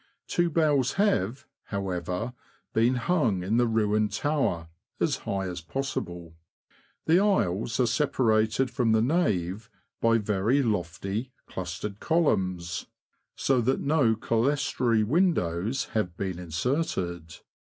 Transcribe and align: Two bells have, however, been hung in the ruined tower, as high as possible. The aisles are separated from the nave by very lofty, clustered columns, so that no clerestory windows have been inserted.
Two 0.25 0.49
bells 0.49 0.93
have, 0.93 1.45
however, 1.65 2.33
been 2.73 2.95
hung 2.95 3.43
in 3.43 3.57
the 3.57 3.67
ruined 3.67 4.11
tower, 4.11 4.67
as 4.99 5.17
high 5.29 5.45
as 5.45 5.61
possible. 5.61 6.33
The 7.05 7.19
aisles 7.19 7.79
are 7.79 7.85
separated 7.85 8.71
from 8.71 8.93
the 8.93 9.01
nave 9.03 9.69
by 10.01 10.17
very 10.17 10.63
lofty, 10.63 11.33
clustered 11.45 11.99
columns, 11.99 12.87
so 13.35 13.61
that 13.61 13.79
no 13.79 14.15
clerestory 14.15 15.03
windows 15.03 15.85
have 15.93 16.17
been 16.17 16.39
inserted. 16.39 17.35